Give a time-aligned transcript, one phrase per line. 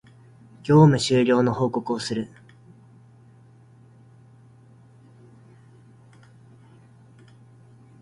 [0.63, 2.31] 業務終了の報告をする